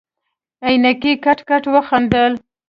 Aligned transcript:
عينکي 0.65 1.13
کټ 1.25 1.39
کټ 1.49 1.63
وخندل. 1.73 2.31